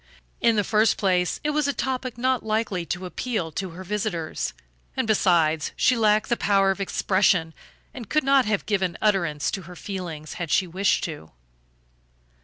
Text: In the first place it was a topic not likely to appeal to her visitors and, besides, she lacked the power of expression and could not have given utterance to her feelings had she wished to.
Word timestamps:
In 0.39 0.55
the 0.55 0.63
first 0.63 0.97
place 0.97 1.39
it 1.43 1.51
was 1.51 1.67
a 1.67 1.73
topic 1.73 2.17
not 2.17 2.41
likely 2.41 2.87
to 2.87 3.05
appeal 3.05 3.51
to 3.51 3.69
her 3.69 3.83
visitors 3.83 4.55
and, 4.97 5.05
besides, 5.05 5.73
she 5.75 5.95
lacked 5.95 6.27
the 6.29 6.35
power 6.35 6.71
of 6.71 6.81
expression 6.81 7.53
and 7.93 8.09
could 8.09 8.23
not 8.23 8.45
have 8.47 8.65
given 8.65 8.97
utterance 8.99 9.51
to 9.51 9.61
her 9.69 9.75
feelings 9.75 10.33
had 10.41 10.49
she 10.49 10.65
wished 10.65 11.03
to. 11.03 11.33